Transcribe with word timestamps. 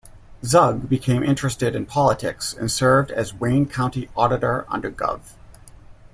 Zug 0.43 0.89
became 0.89 1.21
interested 1.21 1.75
in 1.75 1.85
politics 1.85 2.55
and 2.55 2.71
served 2.71 3.11
as 3.11 3.35
Wayne 3.35 3.67
County 3.67 4.09
Auditor 4.17 4.65
under 4.67 4.89
Gov. 4.89 5.19